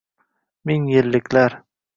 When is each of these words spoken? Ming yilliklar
Ming 0.65 0.89
yilliklar 0.95 1.59